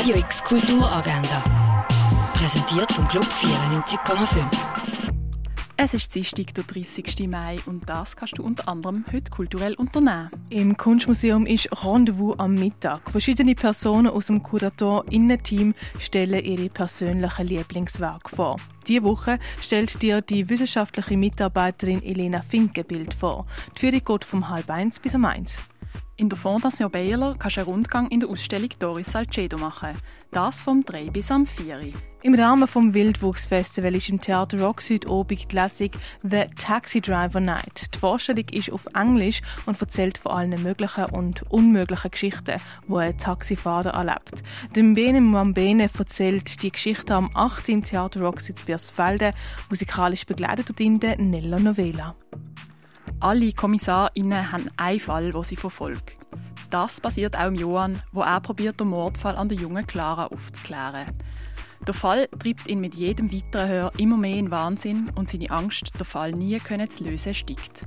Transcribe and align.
Radio 0.00 0.16
X 0.16 0.42
Kulturagenda. 0.42 1.44
Präsentiert 2.32 2.90
vom 2.90 3.06
Club 3.08 3.26
94,5. 3.26 4.46
Es 5.76 5.92
ist 5.92 6.14
Dienstag, 6.14 6.54
der 6.54 6.64
30. 6.64 7.28
Mai 7.28 7.58
und 7.66 7.86
das 7.86 8.16
kannst 8.16 8.38
du 8.38 8.42
unter 8.42 8.66
anderem 8.66 9.04
heute 9.12 9.30
kulturell 9.30 9.74
unternehmen. 9.74 10.30
Im 10.48 10.78
Kunstmuseum 10.78 11.44
ist 11.44 11.68
Rendezvous 11.84 12.38
am 12.38 12.54
Mittag. 12.54 13.10
Verschiedene 13.10 13.54
Personen 13.54 14.06
aus 14.06 14.28
dem 14.28 14.42
Kurator-Innenteam 14.42 15.74
stellen 15.98 16.46
ihre 16.46 16.70
persönlichen 16.70 17.46
Lieblingswerke 17.46 18.34
vor. 18.34 18.56
Diese 18.88 19.02
Woche 19.02 19.38
stellt 19.60 20.00
dir 20.00 20.22
die 20.22 20.48
wissenschaftliche 20.48 21.18
Mitarbeiterin 21.18 22.02
Elena 22.02 22.40
Finke 22.40 22.84
Bild 22.84 23.12
vor. 23.12 23.44
Die 23.76 23.80
Führung 23.80 24.02
geht 24.02 24.24
vom 24.24 24.48
halb 24.48 24.70
eins 24.70 24.98
bis 24.98 25.14
um 25.14 25.26
eins. 25.26 25.58
In 26.20 26.28
der 26.28 26.36
Fondation 26.36 26.90
Baylor 26.90 27.34
kannst 27.38 27.56
du 27.56 27.62
einen 27.62 27.70
Rundgang 27.70 28.08
in 28.08 28.20
der 28.20 28.28
Ausstellung 28.28 28.68
Doris 28.78 29.10
Salcedo 29.10 29.56
machen. 29.56 29.96
Das 30.32 30.60
vom 30.60 30.84
3 30.84 31.08
bis 31.08 31.30
am 31.30 31.46
4. 31.46 31.94
Im 32.22 32.34
Rahmen 32.34 32.68
vom 32.68 32.92
Wildwuchsfestival 32.92 33.94
ist 33.94 34.10
im 34.10 34.20
Theater 34.20 34.60
Rock 34.60 34.82
Südobig 34.82 35.48
die 35.48 35.56
Lesung 35.56 35.92
«The 36.22 36.44
Taxi 36.56 37.00
Driver 37.00 37.40
Night». 37.40 37.94
Die 37.94 37.98
Vorstellung 37.98 38.44
ist 38.50 38.70
auf 38.70 38.86
Englisch 38.94 39.40
und 39.64 39.80
erzählt 39.80 40.18
von 40.18 40.32
allen 40.32 40.62
möglichen 40.62 41.06
und 41.06 41.50
unmöglichen 41.50 42.10
Geschichten, 42.10 42.60
die 42.86 42.94
ein 42.94 43.16
Taxifahrer 43.16 43.94
erlebt. 43.94 44.42
Dem 44.76 44.92
Bene 44.92 45.22
Mambene 45.22 45.88
erzählt 45.98 46.62
die 46.62 46.70
Geschichte 46.70 47.14
am 47.14 47.30
8. 47.32 47.70
im 47.70 47.82
Theater 47.82 48.20
Rock 48.20 48.42
Birsfelde, 48.66 49.32
musikalisch 49.70 50.26
begleitet 50.26 50.68
durch 50.68 50.76
die 50.76 50.90
Nella 50.90 51.58
Novela. 51.58 52.14
Alle 53.22 53.52
KommissarInnen 53.52 54.50
haben 54.50 54.70
einen 54.78 54.98
Fall, 54.98 55.32
den 55.32 55.44
sie 55.44 55.56
verfolgen. 55.56 56.16
Das 56.70 57.02
passiert 57.02 57.36
auch 57.36 57.52
Johann, 57.52 58.00
wo 58.12 58.22
er 58.22 58.40
probiert, 58.40 58.80
den 58.80 58.88
Mordfall 58.88 59.36
an 59.36 59.50
der 59.50 59.58
jungen 59.58 59.86
Clara 59.86 60.26
aufzuklären. 60.28 61.06
Der 61.86 61.92
Fall 61.92 62.28
treibt 62.28 62.66
ihn 62.66 62.80
mit 62.80 62.94
jedem 62.94 63.30
weiteren 63.30 63.68
Hör 63.68 63.92
immer 63.98 64.16
mehr 64.16 64.36
in 64.36 64.50
Wahnsinn 64.50 65.10
und 65.16 65.28
seine 65.28 65.50
Angst, 65.50 65.92
den 65.98 66.06
Fall 66.06 66.32
nie 66.32 66.58
können 66.60 66.88
zu 66.88 67.04
lösen, 67.04 67.34
steigt. 67.34 67.86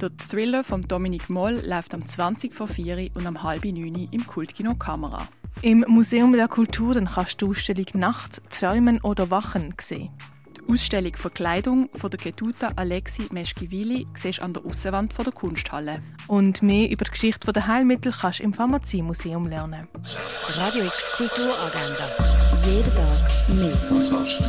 Der 0.00 0.10
Thriller 0.16 0.64
von 0.64 0.82
Dominic 0.82 1.30
Moll 1.30 1.62
läuft 1.64 1.94
am 1.94 2.04
20 2.04 2.52
vor 2.52 2.66
4 2.66 3.10
und 3.14 3.24
am 3.24 3.44
halb 3.44 3.64
9 3.64 4.08
im 4.10 4.26
Kultkino 4.26 4.74
Kamera. 4.74 5.28
Im 5.60 5.84
Museum 5.86 6.32
der 6.32 6.48
Kulturen 6.48 7.06
kannst 7.06 7.40
du 7.40 7.46
die 7.46 7.50
Ausstellung 7.52 7.86
Nacht, 7.94 8.42
Träumen 8.50 9.00
oder 9.02 9.30
Wachen 9.30 9.74
sehen. 9.80 10.10
Ausstellung 10.68 11.14
Verkleidung 11.16 11.88
von 11.94 12.10
der 12.10 12.18
Ketuta 12.18 12.72
Alexi 12.76 13.28
Meschkiwili 13.30 14.06
siehst 14.14 14.40
an 14.40 14.54
der 14.54 14.64
Aussenwand 14.64 15.14
der 15.18 15.32
Kunsthalle. 15.32 16.02
Und 16.28 16.62
mehr 16.62 16.90
über 16.90 17.04
die 17.04 17.10
Geschichte 17.10 17.52
der 17.52 17.66
Heilmittel 17.66 18.12
kannst 18.12 18.40
du 18.40 18.44
im 18.44 18.54
Pharmaziemuseum 18.54 19.46
lernen. 19.46 19.88
Radio 20.48 20.84
X 20.84 21.10
Kulturagenda. 21.12 22.56
Jeden 22.64 22.94
Tag 22.94 23.30
mehr. 23.48 23.76
Kontrast. 23.88 24.40